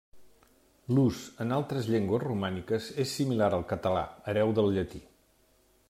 [0.97, 5.05] L'ús en altres llengües romàniques és similar al català, hereu del llatí.